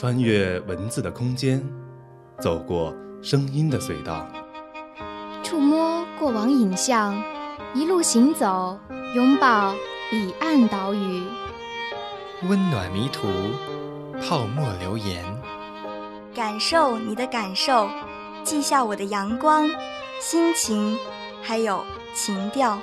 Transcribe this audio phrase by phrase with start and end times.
[0.00, 1.62] 穿越文字的空间，
[2.38, 4.26] 走过声音的隧道，
[5.42, 7.22] 触摸过往影像，
[7.74, 8.78] 一路行走，
[9.14, 9.74] 拥抱
[10.10, 11.22] 彼岸岛屿，
[12.48, 13.28] 温暖迷途，
[14.22, 15.22] 泡沫留言，
[16.34, 17.86] 感受你的感受，
[18.42, 19.68] 记下我的阳光、
[20.18, 20.96] 心情，
[21.42, 22.80] 还有情调。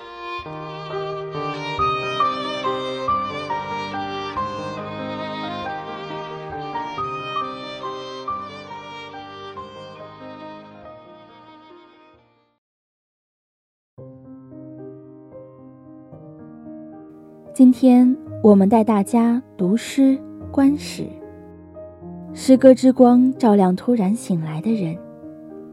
[17.58, 20.16] 今天我们带大家读诗
[20.52, 21.08] 观史，
[22.32, 24.96] 诗歌之光照亮突然醒来的人。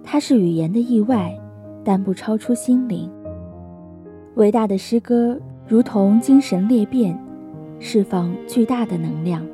[0.02, 1.38] 它是语言的意外，
[1.84, 3.10] 但不超出心灵。
[4.36, 5.38] 伟大的诗歌
[5.68, 7.22] 如同精神裂变，
[7.78, 9.46] 释放巨大的能量，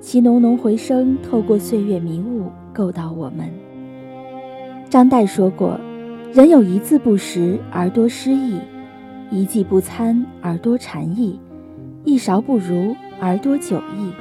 [0.00, 3.48] 其浓浓回声透过岁月迷雾，够到我们。
[4.90, 5.80] 张岱说过
[6.34, 8.58] ：“人有一字不识而多诗意。”
[9.30, 11.38] 一计不参而多禅意，
[12.04, 14.12] 一勺不如而多酒意，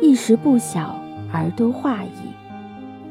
[0.00, 0.96] 一时不晓
[1.32, 2.10] 而多画意。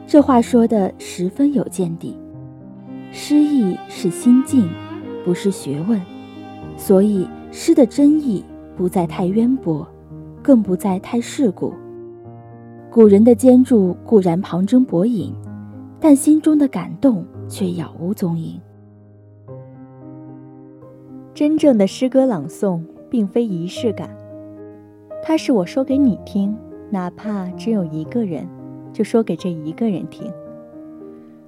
[0.06, 2.16] 这话说的十分有见地。
[3.12, 4.70] 诗意是心境，
[5.26, 6.00] 不是学问，
[6.78, 8.44] 所以诗的真意
[8.78, 9.86] 不在太渊博，
[10.42, 11.74] 更不在太世故。
[12.90, 15.34] 古人的坚筑固然旁征博引，
[16.00, 18.60] 但心中的感动却杳无踪影。
[21.38, 24.10] 真正的诗歌朗诵并非仪式感，
[25.24, 26.58] 它是我说给你听，
[26.90, 28.50] 哪怕只有一个人，
[28.92, 30.34] 就说给这一个人听。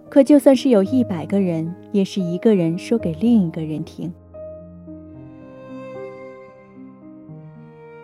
[0.07, 4.13] 可就算是有一百个人，也是一个人说给另一个人听。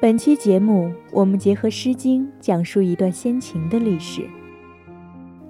[0.02, 4.24] 本期节目，我们结合《诗经》，讲述一段先秦的历史，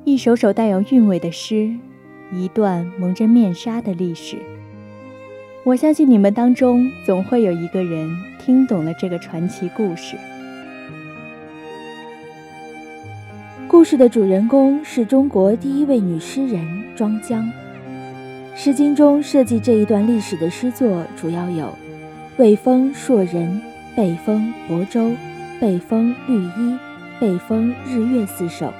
[0.04, 1.74] 一首首带有韵味的诗，
[2.34, 4.36] 一段蒙着面纱的历史。
[5.66, 10.16] 我相信你们当中总会有一个人听懂了这个传奇故事。
[13.68, 16.64] 故事的主人公是中国第一位女诗人
[16.96, 17.44] 庄姜。
[18.56, 21.66] 《诗经》中设计这一段历史的诗作主要有
[22.38, 23.50] 《卫风·硕人》
[23.98, 25.02] 《北风·亳州》
[25.60, 26.74] 《北风·绿衣》
[27.20, 28.72] 《北风·日月》四首，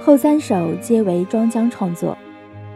[0.00, 2.18] 后三首皆为庄姜创作。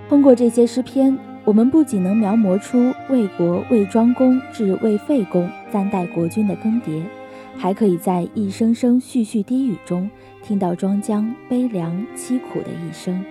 [0.09, 1.19] 通过这些诗篇。
[1.51, 7.03] 我们不仅能描摹出魏国魏庄公至魏废公三代国君的更迭，
[7.57, 10.09] 还可以在一声声絮絮低语中
[10.45, 13.21] 听到庄姜悲凉凄苦的一生。《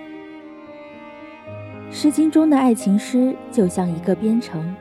[1.90, 4.76] 诗经》中的爱情诗就像一个边城，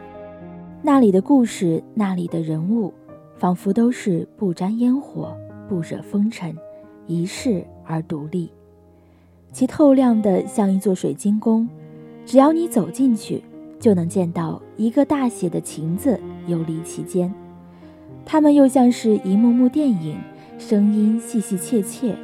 [0.82, 2.94] 那里的故事，那里的人物，
[3.38, 5.34] 仿佛都是不沾烟火、
[5.70, 6.54] 不惹风尘、
[7.08, 8.52] 一世而独立，
[9.54, 11.70] 其透亮的像一座水晶宫。
[12.30, 13.44] 只要你走进去，
[13.80, 17.34] 就能见到一个大写的“情”字游离其间。
[18.24, 20.16] 它们又像是一幕幕电影，
[20.60, 22.16] 声音细细切切，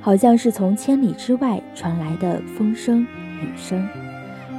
[0.00, 3.84] 好像是从千里之外传来的风声、雨声，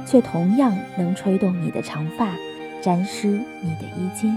[0.04, 2.34] 却同样能吹动你的长发，
[2.82, 4.36] 沾湿你的衣襟。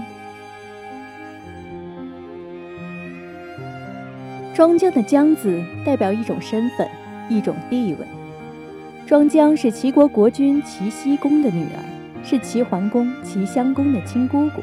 [4.54, 6.88] 庄姜的“姜”字代表一种身份，
[7.28, 8.06] 一种地位。
[9.06, 14.62] 庄姜是齐国国君齐僖公的女儿，是齐桓公、齐襄公的亲姑姑。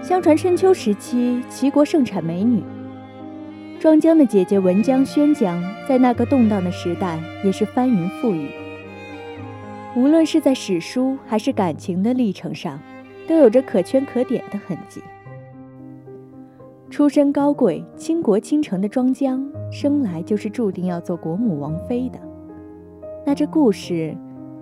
[0.00, 2.62] 相传春秋时期，齐国盛产美女。
[3.80, 8.50] 庄姜的姐姐文姜、宣姜，在那个动荡的时代也是翻云覆雨。
[9.96, 12.78] 无论是在史书还是感情的历程上，
[13.26, 15.02] 都有着可圈可点的痕迹。
[16.88, 22.20] 出身高贵、倾国倾城的庄姜，生来就是注定要做国母王妃的。
[23.28, 24.16] 那这故事，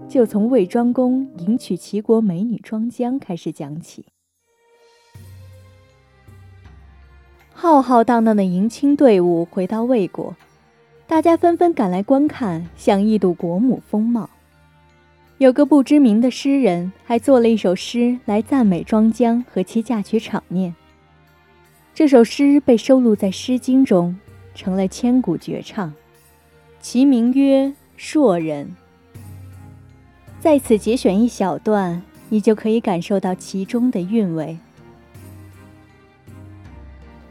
[0.08, 4.06] 就从魏庄公迎娶齐国美女庄姜开始讲起。
[7.52, 10.34] 浩浩荡荡的迎亲队伍回到魏国，
[11.06, 14.30] 大家纷纷赶来观看，想一睹国母风貌。
[15.36, 20.74] 有个不知名的诗人还做了一首诗来赞美庄姜和其嫁娶场面。
[21.92, 24.18] 这首诗被收录在《诗经》中，
[24.54, 25.92] 成了千古绝唱，
[26.80, 27.74] 其名曰。
[27.96, 28.74] 硕人，
[30.40, 34.58] 在此节选一小段，你就可以感受到其中的韵味。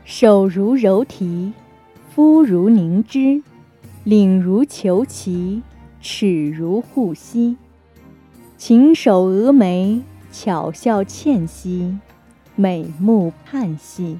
[0.05, 1.51] 手如柔荑，
[2.09, 3.43] 肤如凝脂，
[4.03, 5.61] 领如虬蛴，
[6.01, 7.57] 齿如护膝，
[8.57, 10.01] 琴手蛾眉，
[10.31, 11.97] 巧笑倩兮，
[12.55, 14.17] 美目盼兮。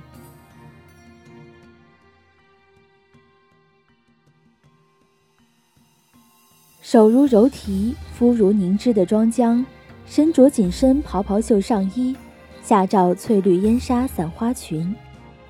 [6.94, 9.66] 手如柔荑，肤如凝脂的庄姜，
[10.06, 12.16] 身着紧身袍袍袖上衣，
[12.62, 14.95] 下罩翠绿烟纱散花裙，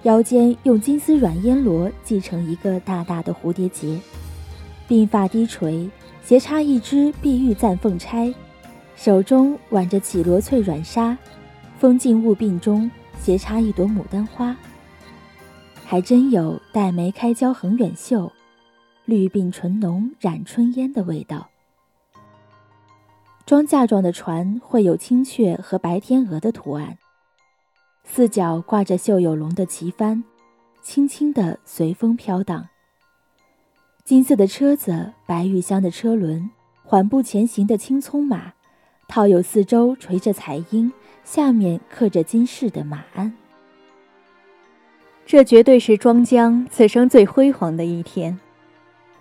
[0.03, 3.99] 腰间用金丝软烟罗系成一个大大的蝴蝶结，
[4.87, 5.89] 鬓发低垂，
[6.23, 8.33] 斜插一支碧玉簪凤钗，
[8.95, 11.17] 手中挽着绮罗翠软纱，
[11.77, 12.89] 风静雾鬓中
[13.21, 14.55] 斜插一朵牡丹花。
[15.83, 18.31] 还真有黛眉开娇横远秀，
[19.05, 21.49] 绿鬓唇浓染春烟的味道。
[23.45, 26.97] 庄嫁妆的船绘有青雀和白天鹅的图案，
[28.05, 30.23] 四角挂着绣有龙的旗帆，
[30.81, 32.69] 轻轻地随风飘荡。
[34.05, 36.49] 金色的车子，白玉香的车轮，
[36.83, 38.53] 缓步前行的青葱马，
[39.07, 40.91] 套有四周垂着彩缨，
[41.25, 43.33] 下面刻着金饰的马鞍。
[45.25, 48.37] 这绝对是庄姜此生最辉煌的一天，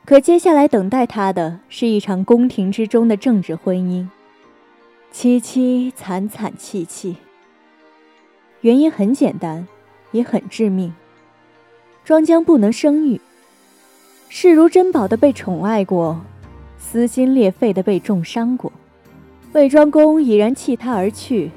[0.04, 4.08] 可接下来等待他的是一场宫廷之中的政治婚姻，
[5.12, 7.16] 凄凄惨惨戚戚。
[8.62, 9.66] 原因很简单，
[10.10, 10.92] 也很致命。
[12.04, 13.20] 庄姜不能生育，
[14.28, 16.20] 视如珍宝的被宠爱过，
[16.76, 18.72] 撕心裂肺的被重伤过，
[19.52, 21.52] 魏庄公已然弃他而去，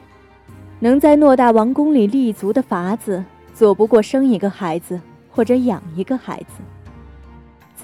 [0.82, 3.26] 能在偌大王宫里立足的法子。
[3.56, 5.02] 左不过生一个孩子，
[5.32, 6.62] 或者养一个孩子。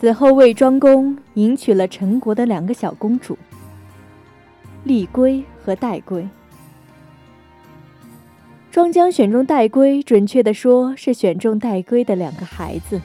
[0.01, 3.37] 此后，魏庄公迎娶了陈国的两个小公主，
[4.83, 6.27] 丽归和戴归。
[8.71, 12.99] 庄姜选中戴归，准确的说是选中戴归的两个孩子，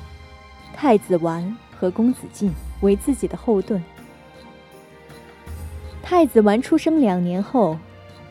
[0.75, 2.51] 太子完和公子晋
[2.81, 3.85] 为自己的后盾。
[6.03, 7.77] 太子完出生两年后，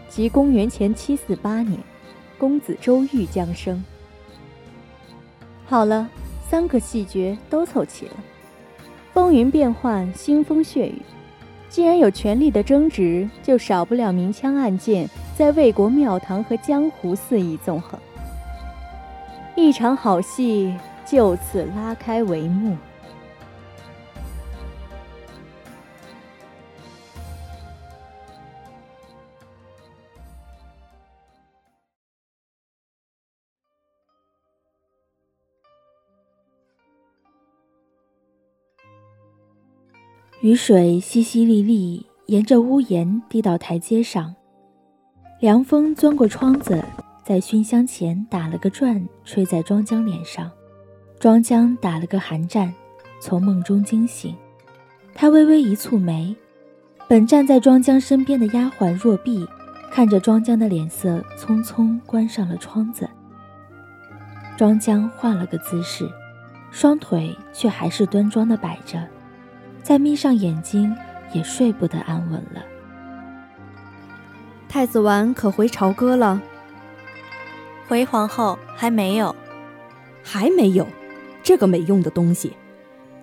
[0.10, 1.80] 即公元前七四八年，
[2.40, 3.86] 公子周瑜降生。
[5.68, 6.10] 好了，
[6.50, 8.14] 三个细节都凑齐了。
[9.16, 11.02] 风云变幻，腥风血雨。
[11.70, 17.98] 既然有权力的争执，就少不了明枪暗箭，在魏国庙堂和江湖肆意纵横。
[19.56, 20.76] 一场好戏
[21.06, 22.76] 就此拉开帷幕。
[40.46, 44.36] 雨水淅淅沥沥，沿着屋檐滴到台阶上。
[45.40, 46.86] 凉风钻过窗子，
[47.24, 50.52] 在熏香前打了个转，吹在庄江脸上。
[51.20, 52.72] 庄江打了个寒战，
[53.20, 54.36] 从梦中惊醒。
[55.16, 56.36] 他微微一蹙眉，
[57.08, 59.48] 本站在庄江身边的丫鬟若碧，
[59.90, 63.10] 看着庄江的脸色，匆匆关上了窗子。
[64.56, 66.08] 庄江换了个姿势，
[66.70, 69.00] 双腿却还是端庄的摆着。
[69.86, 70.96] 再眯上眼睛，
[71.32, 72.66] 也睡不得安稳了。
[74.68, 76.42] 太子完可回朝歌了？
[77.88, 79.36] 回皇后还没有，
[80.24, 80.88] 还没有。
[81.44, 82.54] 这个没用的东西，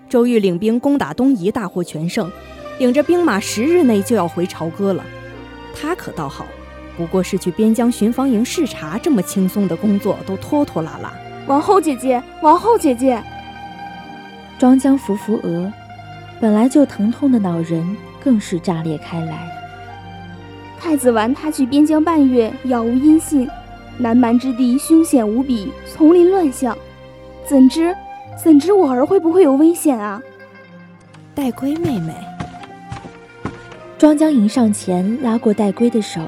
[0.07, 2.31] 周瑜领兵攻打东夷，大获全胜，
[2.79, 5.03] 领着兵马十日内就要回朝歌了。
[5.75, 6.45] 他可倒好，
[6.95, 11.11] 不过是去边疆巡防营视察，这么轻松的工作都拖拖拉拉。
[11.45, 13.21] 王后姐姐，王后姐姐，
[14.57, 15.69] 庄姜扶扶额。
[16.43, 19.49] 本来就疼痛的脑仁更是炸裂开来。
[20.77, 23.47] 太子丸他去边疆半月，杳无音信，
[23.97, 26.77] 南蛮之地凶险无比，丛林乱象，
[27.47, 27.95] 怎知
[28.43, 30.21] 怎知我儿会不会有危险啊？
[31.33, 32.13] 戴归妹妹，
[33.97, 36.19] 庄江迎上前拉过戴归的手，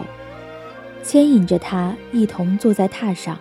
[1.04, 3.38] 牵引着她一同坐在榻上。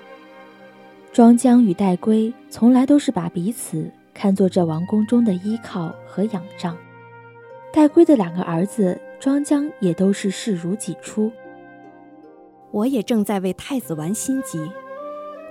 [1.13, 3.89] 庄江与戴归从来都是把彼此。
[4.25, 6.75] 看作这王宫中的依靠和仰仗，
[7.71, 11.31] 戴归的两个儿子庄姜也都是视如己出。
[12.71, 14.59] 我也正在为太子丸心急，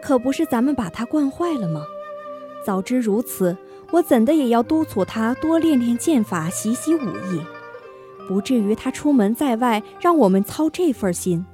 [0.01, 1.83] 可不是咱们把他惯坏了吗？
[2.65, 3.55] 早知如此，
[3.91, 6.99] 我怎的也要督促他多练练剑法，习习武
[7.31, 7.45] 艺，
[8.27, 11.45] 不至于他出门在外让我们操这份心。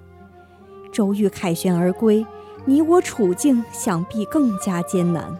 [0.90, 2.26] 周瑜凯旋而归，
[2.64, 5.38] 你我处境想必更加艰难。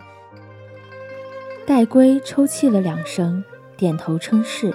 [1.70, 3.44] 戴归抽泣了两声，
[3.78, 4.74] 点头称是。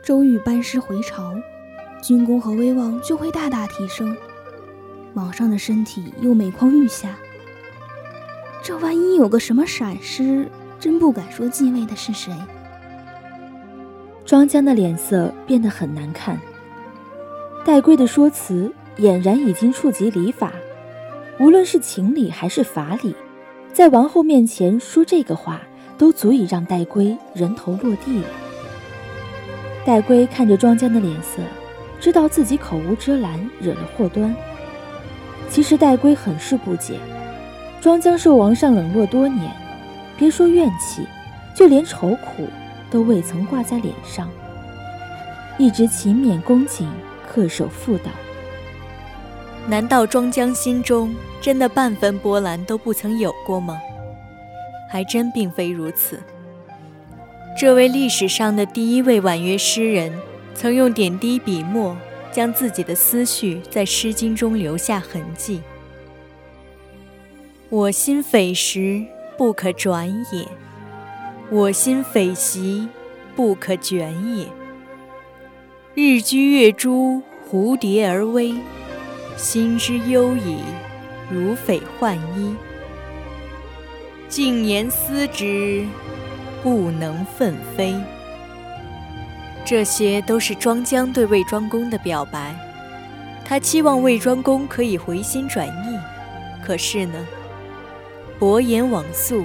[0.00, 1.34] 周瑜班师回朝，
[2.00, 4.16] 军功和威望就会大大提升。
[5.14, 7.16] 往上的身体又每况愈下，
[8.62, 12.32] 这万一有个什么闪失，真不敢说继位的是谁。
[14.24, 16.40] 庄姜的脸色变得很难看。
[17.64, 20.52] 戴归的说辞俨然已经触及礼法，
[21.40, 23.16] 无论是情理还是法理。
[23.76, 25.60] 在王后面前说这个话，
[25.98, 28.28] 都足以让戴归人头落地了。
[29.84, 31.42] 戴圭看着庄姜的脸色，
[32.00, 34.34] 知道自己口无遮拦，惹了祸端。
[35.50, 36.98] 其实戴圭很是不解，
[37.78, 39.52] 庄姜受王上冷落多年，
[40.16, 41.06] 别说怨气，
[41.54, 42.48] 就连愁苦
[42.90, 44.26] 都未曾挂在脸上，
[45.58, 46.88] 一直勤勉恭谨，
[47.30, 48.04] 恪守妇道。
[49.68, 53.80] 难道庄姜心中真的半分波澜都不曾有过吗？
[54.88, 56.22] 还真并非如此。
[57.58, 60.12] 这位历史上的第一位婉约诗人，
[60.54, 61.96] 曾用点滴笔墨，
[62.30, 65.60] 将自己的思绪在《诗经》中留下痕迹。
[67.68, 69.04] 我心匪石，
[69.36, 70.46] 不可转也；
[71.50, 72.88] 我心匪席，
[73.34, 74.46] 不可卷也。
[75.94, 78.54] 日居月诸，蝴蝶而微，
[79.36, 80.62] 心之忧矣，
[81.30, 82.54] 如匪患衣。
[84.28, 85.86] 静言思之。
[86.62, 87.94] 不能奋飞。
[89.64, 92.52] 这些都是庄姜对魏庄公的表白，
[93.44, 95.98] 他期望魏庄公可以回心转意。
[96.64, 97.24] 可是呢，
[98.40, 99.44] 薄言往诉，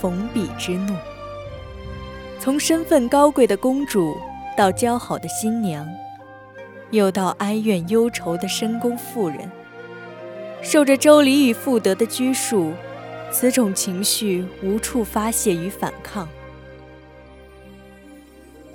[0.00, 0.94] 逢彼之怒。
[2.40, 4.16] 从身份高贵的公主
[4.56, 5.86] 到姣好的新娘，
[6.92, 9.50] 又到哀怨忧愁的深宫妇人，
[10.62, 12.72] 受着周礼与妇德的拘束，
[13.30, 16.26] 此种情绪无处发泄与反抗。《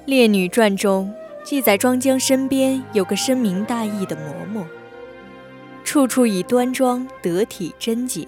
[0.05, 4.19] 列女传》中记载，庄姜身边有个深明大义的嬷
[4.51, 4.63] 嬷，
[5.83, 8.25] 处处以端庄得体、贞洁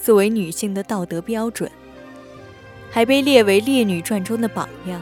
[0.00, 1.70] 作为女性的道德标准，
[2.90, 5.00] 还被列为《列女传》中的榜样。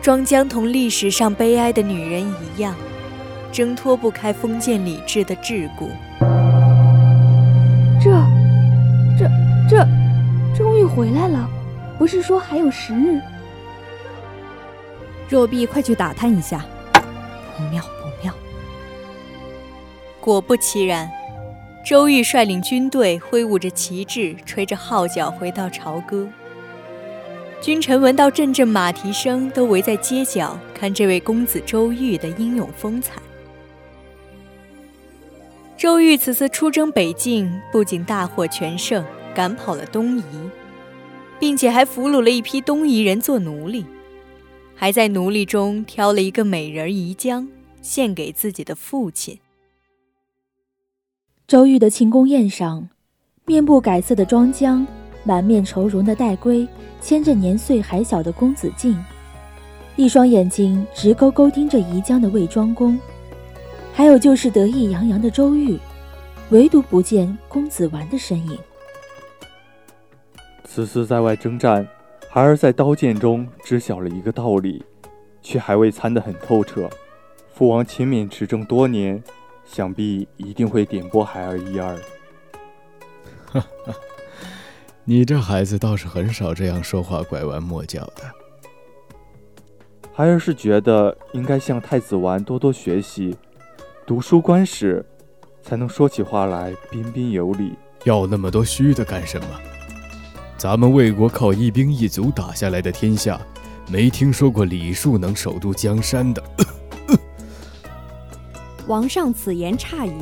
[0.00, 2.74] 庄姜同历史上悲哀的女人一样，
[3.54, 5.88] 挣脱不开封建礼制的桎梏。
[8.02, 8.10] 这、
[9.16, 9.30] 这、
[9.70, 9.86] 这，
[10.56, 11.48] 终于回来了！
[11.96, 13.20] 不是说还有十日？
[15.28, 16.64] 若碧，快去打探一下，
[17.56, 18.34] 不妙不妙！
[20.20, 21.08] 果不其然，
[21.86, 26.26] 周瑜率领军队，挥舞着旗帜，吹着号角，回到朝歌。
[27.60, 33.12] 君臣闻到阵阵马蹄声，都围在街角看这位公子周瑜的英勇风采。
[35.84, 40.22] 周瑜此次出征北境，不仅大获全胜，赶跑了东夷，
[41.38, 43.84] 并且还俘虏了一批东夷人做奴隶。
[44.74, 47.46] 还在奴隶中挑了一个美人宜江，
[47.82, 49.38] 献给自己的父亲。
[51.46, 52.88] 周瑜的庆功宴上，
[53.44, 54.86] 面部改色的庄姜，
[55.22, 56.66] 满面愁容的戴归，
[57.02, 58.98] 牵着年岁还小的公子敬，
[59.96, 62.98] 一双眼睛直勾勾盯着宜江的魏庄公，
[63.94, 65.78] 还有就是得意洋洋的周瑜，
[66.50, 68.58] 唯独不见公子完的身影。
[70.64, 71.86] 此次在外征战。
[72.28, 74.84] 孩儿在刀剑中知晓了一个道理，
[75.40, 76.90] 却还未参得很透彻。
[77.54, 79.22] 父王勤勉持政多年，
[79.64, 81.94] 想必一定会点拨孩儿一二。
[83.44, 83.94] 哈哈，
[85.04, 88.24] 你这孩子倒是很少这样说话拐弯抹角的。
[90.12, 93.36] 孩儿是觉得应该向太子丸多多学习，
[94.06, 95.02] 读书官时，
[95.62, 97.72] 才能说起话来彬彬有礼。
[98.04, 99.46] 要那么多虚的干什么？
[100.58, 103.40] 咱们魏国靠一兵一卒打下来的天下，
[103.90, 106.42] 没听说过礼数能守住江山的。
[108.86, 110.12] 王上此言差矣。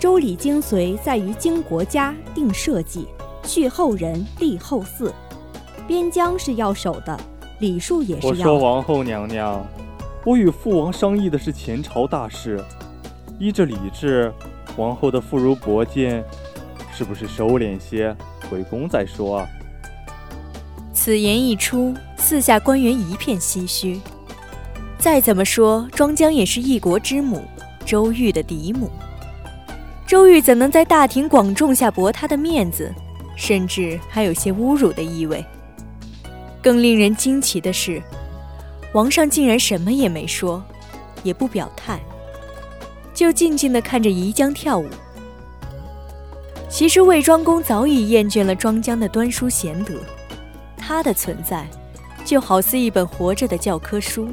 [0.00, 3.06] 周礼精髓在于经国家，定社稷，
[3.44, 5.12] 续后人，立后嗣。
[5.86, 7.16] 边疆是要守的，
[7.60, 8.30] 礼数也是要。
[8.30, 9.64] 我说王后娘娘，
[10.24, 12.62] 我与父王商议的是前朝大事，
[13.38, 14.32] 依着礼制，
[14.76, 16.24] 王后的妇孺薄贱，
[16.92, 18.16] 是不是收敛些，
[18.50, 19.46] 回宫再说？
[20.94, 24.00] 此言一出，四下官员一片唏嘘。
[24.98, 27.44] 再怎么说，庄姜也是一国之母，
[27.84, 28.90] 周瑜的嫡母。
[30.06, 32.92] 周瑜怎能在大庭广众下驳他的面子？
[33.36, 35.44] 甚至还有些侮辱的意味。
[36.62, 38.02] 更令人惊奇的是，
[38.94, 40.64] 王上竟然什么也没说，
[41.22, 42.00] 也不表态，
[43.16, 44.86] 就静静地看着宜江跳舞。
[46.68, 49.94] 其实魏庄公早已厌倦了庄姜的端淑贤德。
[50.76, 51.66] 他的存在，
[52.24, 54.28] 就好似一本活着的教科书，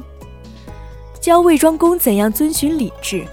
[1.20, 3.24] 教魏庄公怎样遵循礼制。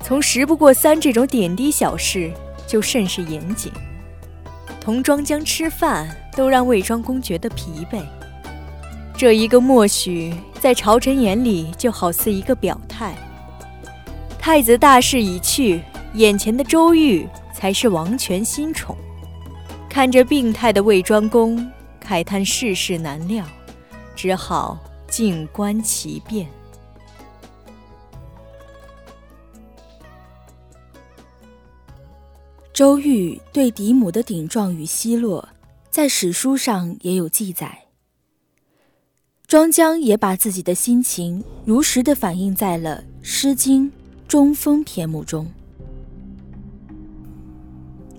[0.00, 2.30] 从十不过三这种点滴小事
[2.66, 3.72] 就甚是严谨，
[4.80, 8.02] 同庄姜吃饭都让魏庄公觉得疲惫。
[9.16, 13.16] 这一个默许，在朝臣眼里就好似一个表态。
[14.42, 15.80] 太子大势已去，
[16.14, 18.96] 眼前的周瑜才是王权新宠。
[19.88, 21.70] 看着病态的魏庄公。
[22.04, 23.46] 慨叹世事难料，
[24.16, 24.76] 只好
[25.08, 26.48] 静观其变。
[32.72, 35.48] 周瑜对嫡母的顶撞与奚落，
[35.88, 37.84] 在史书上也有记载。
[39.46, 43.86] 庄姜也把自己的心情如实的反映在了《诗经·
[44.32, 45.46] 中风》篇目中。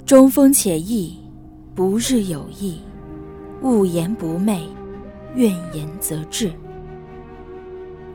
[0.05, 1.17] 中风且易，
[1.73, 2.75] 不日有益；
[3.63, 4.59] 勿言不寐，
[5.33, 6.51] 怨言则至。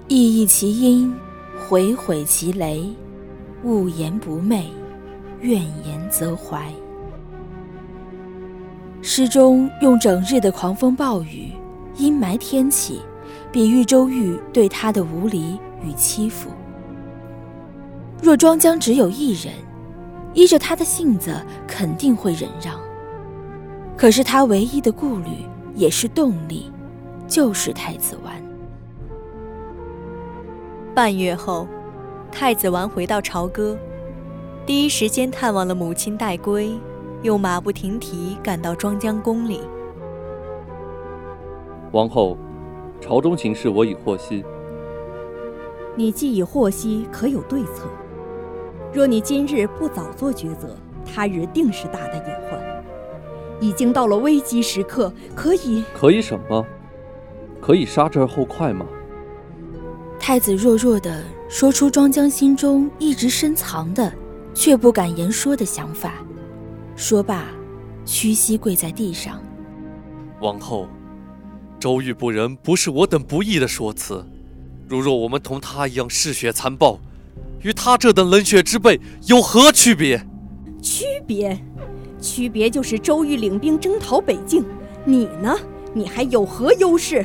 [0.06, 1.12] 意异其音，
[1.68, 2.84] 悔悔其雷；
[3.64, 4.66] 勿言不寐，
[5.40, 6.72] 怨言则怀。
[9.02, 11.50] 诗中用整日的狂风暴雨。
[11.96, 13.00] 阴霾天气，
[13.50, 16.48] 比喻周瑜对他的无理与欺负。
[18.20, 19.54] 若庄姜只有一人，
[20.34, 21.34] 依着他的性子，
[21.66, 22.78] 肯定会忍让。
[23.96, 25.44] 可是他唯一的顾虑，
[25.74, 26.70] 也是动力，
[27.26, 28.34] 就是太子丸。
[30.94, 31.66] 半月后，
[32.30, 33.78] 太子丸回到朝歌，
[34.66, 36.72] 第一时间探望了母亲戴归，
[37.22, 39.60] 又马不停蹄赶到庄姜宫里。
[41.92, 42.36] 王后，
[43.00, 44.44] 朝中情势我已获悉。
[45.94, 47.88] 你既已获悉，可有对策？
[48.92, 52.58] 若你今日不早做抉择，他日定是大的隐患。
[53.60, 55.84] 已经到了危机时刻，可以……
[55.94, 56.64] 可以什么？
[57.60, 58.86] 可以杀之而后快吗？
[60.18, 64.12] 太子弱弱的说出庄姜心中一直深藏的，
[64.54, 66.14] 却不敢言说的想法。
[66.96, 67.46] 说罢，
[68.04, 69.40] 屈膝跪在地上。
[70.40, 70.88] 王后。
[71.80, 74.26] 周玉不仁，不是我等不义的说辞。
[74.88, 76.98] 如若我们同他一样嗜血残暴，
[77.62, 80.20] 与他这等冷血之辈有何区别？
[80.80, 81.58] 区别，
[82.20, 84.64] 区别就是周瑜领兵征讨北境，
[85.04, 85.56] 你呢？
[85.92, 87.24] 你还有何优势？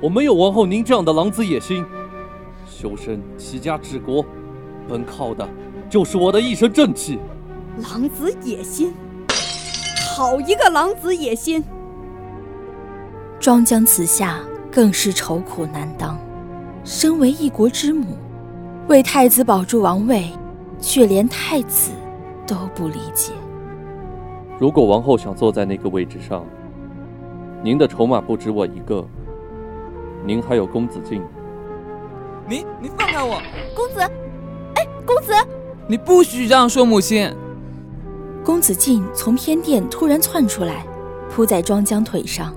[0.00, 1.84] 我没有王后您这样的狼子野心。
[2.66, 4.24] 修身齐家治国，
[4.88, 5.48] 本靠的
[5.90, 7.18] 就是我的一身正气。
[7.90, 8.92] 狼子野心，
[10.16, 11.62] 好一个狼子野心！
[13.40, 16.18] 庄姜此下更是愁苦难当，
[16.84, 18.16] 身为一国之母，
[18.86, 20.30] 为太子保住王位，
[20.78, 21.90] 却连太子
[22.46, 23.32] 都不理解。
[24.58, 26.44] 如果王后想坐在那个位置上，
[27.62, 29.02] 您的筹码不止我一个，
[30.26, 31.22] 您还有公子敬。
[32.46, 33.40] 你你放开我，
[33.74, 34.00] 公子！
[34.74, 35.32] 哎，公子！
[35.86, 37.34] 你不许这样说母亲。
[38.44, 40.84] 公子敬从偏殿突然窜出来，
[41.30, 42.54] 扑在庄姜腿上。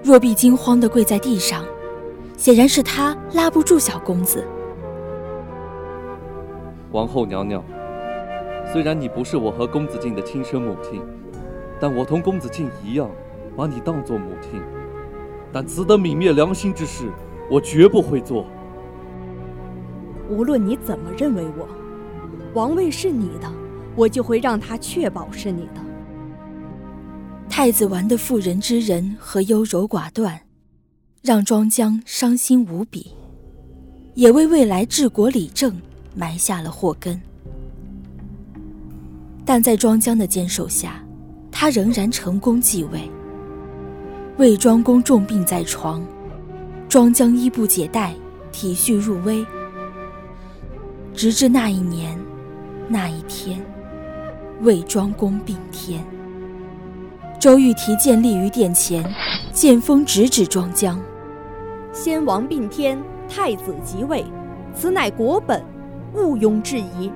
[0.00, 1.64] 若碧惊慌地跪在地上，
[2.36, 4.46] 显然是他拉不住小公子。
[6.92, 7.62] 王后娘娘，
[8.72, 11.00] 虽然你不是我和公子敬的亲生母亲，
[11.80, 13.08] 但我同公子敬一样，
[13.56, 14.60] 把你当作母亲。
[15.52, 17.08] 但此等泯灭良心之事，
[17.48, 18.44] 我绝不会做。
[20.28, 21.68] 无论你怎么认为我，
[22.54, 23.48] 王位是你的，
[23.94, 25.80] 我就会让他确保是你的。
[27.48, 30.40] 太子玩的妇人之仁和优柔寡断，
[31.22, 33.12] 让庄姜伤心无比，
[34.14, 35.80] 也为未来治国理政
[36.14, 37.20] 埋下了祸根。
[39.44, 41.02] 但在庄姜的坚守下，
[41.50, 43.10] 他仍然成功继位。
[44.36, 46.02] 魏庄公重病在床，
[46.88, 48.14] 庄姜衣不解带，
[48.52, 49.44] 体恤入微。
[51.14, 52.18] 直至那一年，
[52.88, 53.60] 那一天，
[54.62, 56.02] 魏庄公病天。
[57.38, 59.04] 周瑜提剑立于殿前，
[59.52, 61.00] 剑锋直指庄姜。
[61.92, 64.24] 先王并天，太子即位，
[64.74, 65.62] 此乃国本，
[66.14, 67.10] 毋庸置疑。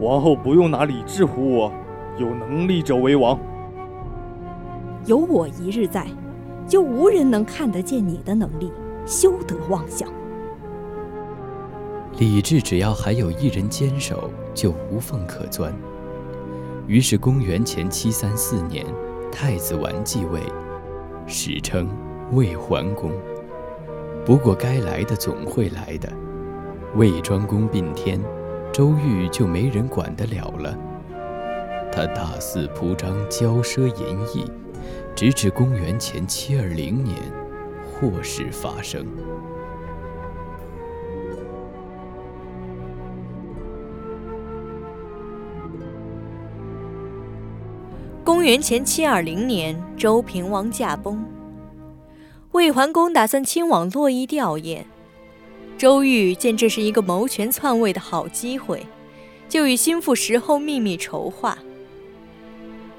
[0.00, 1.72] 王后不用拿礼制唬我，
[2.18, 3.38] 有能力者为王。
[5.06, 6.06] 有我一日在，
[6.66, 8.72] 就无人能看得见你的能力，
[9.06, 10.08] 休得妄想。
[12.18, 15.72] 李治只要还有一人坚守，就无缝可钻。
[16.86, 18.84] 于是，公元前七三四年，
[19.30, 20.40] 太子完继位，
[21.26, 21.88] 史称
[22.32, 23.10] 魏桓公。
[24.24, 26.12] 不过，该来的总会来的。
[26.96, 28.20] 魏庄公并天，
[28.72, 30.78] 周瑜就没人管得了了。
[31.90, 34.48] 他大肆铺张，骄奢淫逸，
[35.14, 37.16] 直至公元前七二零年，
[37.84, 39.04] 祸事发生。
[48.22, 51.24] 公元前七二零年，周平王驾崩。
[52.52, 54.84] 魏桓公打算亲往洛邑吊唁，
[55.76, 58.86] 周瑜见这是一个谋权篡位的好机会，
[59.48, 61.58] 就与心腹石后秘密筹划，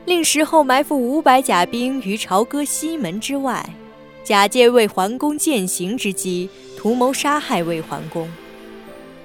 [0.05, 3.67] 令石后埋伏五百甲兵于朝歌西门之外，
[4.23, 8.29] 假借魏桓公践行之机，图谋杀害魏桓公。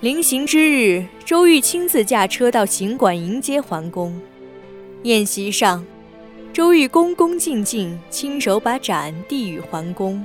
[0.00, 4.18] 临行之日，周瑜亲自驾车到行馆迎接桓公。
[5.02, 5.84] 宴席上，
[6.52, 10.24] 周瑜恭恭敬敬，亲手把盏递与桓公，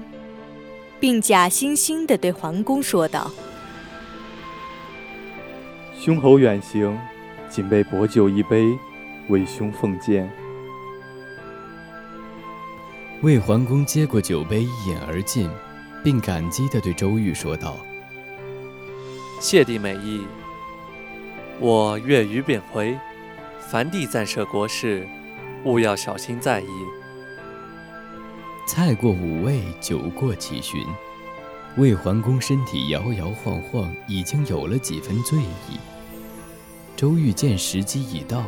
[0.99, 3.31] 并假惺惺地对桓公说道
[5.99, 6.97] ：“兄侯远行，
[7.49, 8.77] 仅备薄酒一杯，
[9.27, 10.29] 为兄奉荐。”
[13.21, 15.49] 魏桓公接过酒杯，一饮而尽，
[16.03, 17.77] 并感激地对周瑜说道
[19.41, 20.25] ：“谢帝美意。
[21.59, 22.97] 我月余便回，
[23.59, 25.07] 凡地暂设国事，
[25.63, 26.67] 务要小心在意。”
[28.67, 30.83] 菜过五味，酒过七巡，
[31.77, 35.77] 魏桓公身体摇摇晃晃，已经有了几分醉意。
[36.95, 38.43] 周瑜见时机已到，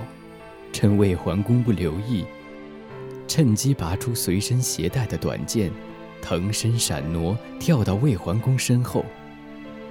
[0.73, 2.25] 趁魏桓公不留意。
[3.27, 5.71] 趁机拔出随身携带的短剑，
[6.19, 9.05] 腾身闪挪，跳到魏桓公身后，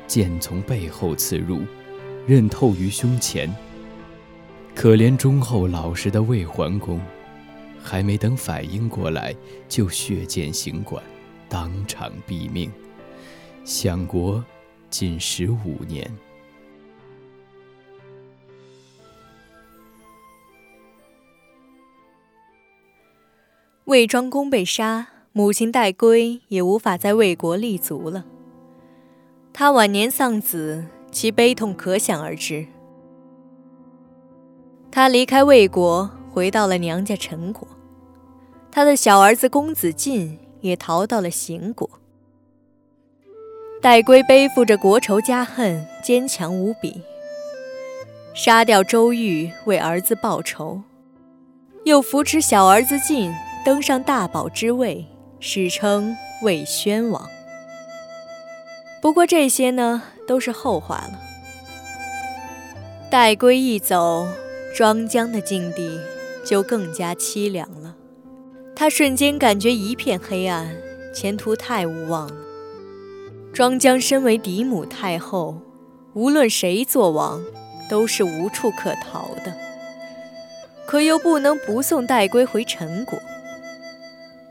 [0.08, 1.62] 剑从背后刺入，
[2.26, 3.54] 刃透于胸前。
[4.74, 7.00] 可怜忠厚老实的魏桓公，
[7.86, 9.32] 还没等反应过来，
[9.68, 11.00] 就血溅行馆，
[11.48, 12.68] 当场毙命，
[13.64, 14.44] 享国
[14.90, 16.10] 仅十五年。
[23.84, 28.24] 魏庄公被杀，母亲戴归也无法在魏国立足了。
[29.52, 32.66] 他晚年丧子，其悲痛可想而知。
[34.90, 37.75] 他离开魏国，回到了娘家陈国。
[38.76, 41.88] 他的小儿子公子晋也逃到了邢国。
[43.80, 47.00] 戴归背负着国仇家恨，坚强无比，
[48.34, 50.82] 杀掉周瑜为儿子报仇，
[51.84, 53.32] 又扶持小儿子晋。
[53.64, 55.06] 登上大宝之位，
[55.40, 57.26] 史称魏宣王。
[59.00, 61.18] 不过这些呢，都是后话了。
[63.10, 64.28] 戴归一走，
[64.76, 65.98] 庄姜的境地
[66.44, 67.85] 就更加凄凉了。
[68.78, 70.70] 他瞬间感觉一片黑暗，
[71.14, 72.36] 前途太无望了。
[73.50, 75.58] 庄姜身为嫡母太后，
[76.12, 77.42] 无论谁做王，
[77.88, 79.56] 都是无处可逃的。
[80.86, 83.18] 可又不能不送戴归回陈国。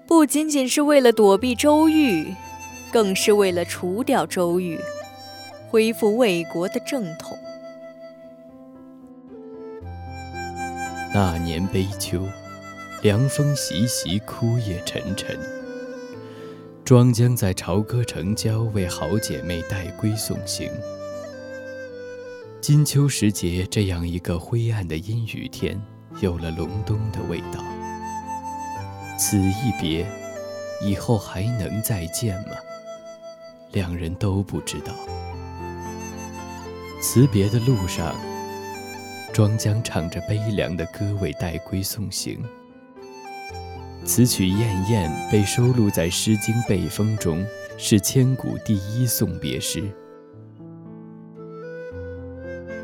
[0.07, 2.33] 不仅仅是为了躲避周瑜，
[2.91, 4.79] 更是为了除掉周瑜，
[5.69, 7.38] 恢复魏国的正统。
[11.13, 12.23] 那年悲秋，
[13.05, 15.37] 凉风习习，枯叶沉沉。
[16.83, 20.67] 庄姜在朝歌城郊为好姐妹戴归送行。
[22.59, 25.79] 金秋时节，这样一个灰暗的阴雨天，
[26.19, 27.63] 有了隆冬的味道。
[29.19, 30.03] 此一别，
[30.81, 32.55] 以后还能再见吗？
[33.71, 34.95] 两人都不知道。
[36.99, 38.15] 辞别的路上，
[39.31, 42.43] 庄姜唱着悲凉的歌为戴归送行。
[44.05, 47.43] 此曲《燕燕》被收录在《诗经·背风》中，
[47.75, 49.83] 是千古第一送别诗。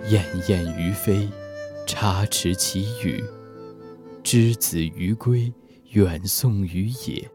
[0.09, 1.29] 燕燕于飞，
[1.85, 3.23] 插翅其羽，
[4.23, 5.53] 之子于归。
[5.91, 7.29] 远送于野，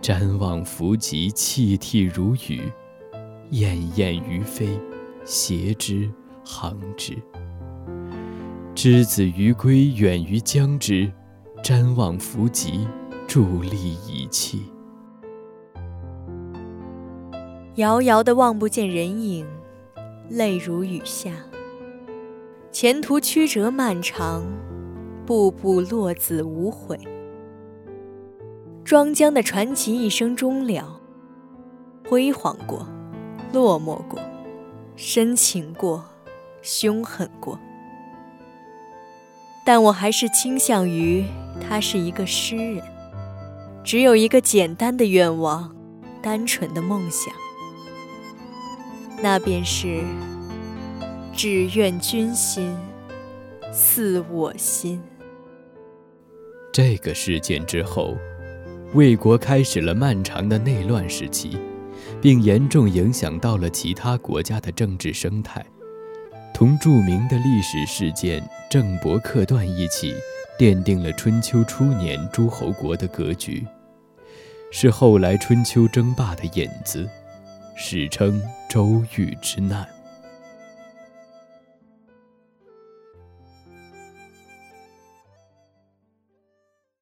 [0.00, 2.60] 瞻望弗及，泣涕如雨；
[3.50, 4.68] 燕燕于飞，
[5.24, 6.08] 谐之，
[6.44, 7.16] 行之。
[8.72, 11.12] 之子于归，远于将之，
[11.64, 12.86] 瞻望弗及，
[13.26, 14.70] 伫立遗弃。
[17.76, 19.46] 遥遥的望不见人影，
[20.28, 21.30] 泪如雨下。
[22.70, 24.44] 前途曲折漫长，
[25.24, 27.00] 步步落子无悔。
[28.84, 31.00] 庄姜的传奇一生终了，
[32.06, 32.86] 辉煌过，
[33.54, 34.20] 落寞过，
[34.96, 36.04] 深情过，
[36.60, 37.58] 凶狠过，
[39.64, 41.24] 但我还是倾向于
[41.60, 42.82] 他是一个诗人，
[43.82, 45.74] 只有一个简单的愿望，
[46.22, 47.32] 单纯的梦想，
[49.22, 50.02] 那便是
[51.34, 52.74] 只愿君心
[53.72, 55.00] 似我心。
[56.72, 58.16] 这个事件之后。
[58.92, 61.58] 魏国开始了漫长的内乱时期，
[62.22, 65.66] 并严重影响到了其他国家的政治生态。
[66.54, 70.14] 同著名的历史事件郑伯克段一起，
[70.58, 73.66] 奠定了春秋初年诸侯国的格局，
[74.70, 77.08] 是后来春秋争霸的引子，
[77.76, 79.93] 史称周瑜之难。